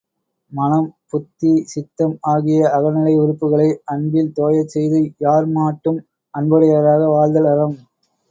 [0.51, 5.99] மனம், புத்தி சித்தம் ஆகிய அகநிலை உறுப்புக்களை அன்பில் தோயச் செய்து யார் மாட்டும்
[6.33, 7.77] அன்புடையராக வாழ்தல் அறம்.